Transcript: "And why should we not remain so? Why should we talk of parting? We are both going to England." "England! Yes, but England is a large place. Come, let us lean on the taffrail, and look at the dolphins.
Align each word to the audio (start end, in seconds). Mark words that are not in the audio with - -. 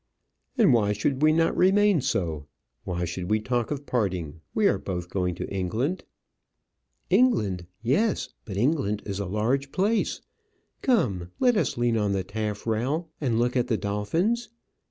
"And 0.57 0.73
why 0.73 0.93
should 0.93 1.21
we 1.21 1.31
not 1.31 1.55
remain 1.55 2.01
so? 2.01 2.47
Why 2.85 3.05
should 3.05 3.29
we 3.29 3.39
talk 3.39 3.69
of 3.69 3.85
parting? 3.85 4.41
We 4.51 4.67
are 4.67 4.79
both 4.79 5.11
going 5.11 5.35
to 5.35 5.47
England." 5.53 6.05
"England! 7.11 7.67
Yes, 7.83 8.29
but 8.45 8.57
England 8.57 9.03
is 9.05 9.19
a 9.19 9.27
large 9.27 9.71
place. 9.71 10.21
Come, 10.81 11.29
let 11.39 11.55
us 11.55 11.77
lean 11.77 11.97
on 11.97 12.13
the 12.13 12.23
taffrail, 12.23 13.09
and 13.21 13.37
look 13.37 13.55
at 13.55 13.67
the 13.67 13.77
dolphins. 13.77 14.49